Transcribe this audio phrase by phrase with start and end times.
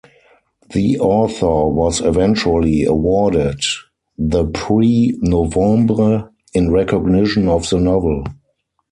[0.73, 3.59] The author was eventually awarded
[4.17, 8.23] the Prix Novembre in recognition of the novel.